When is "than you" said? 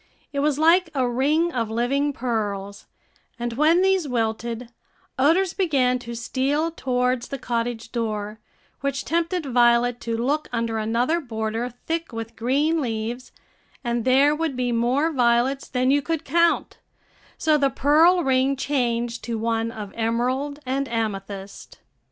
15.67-16.01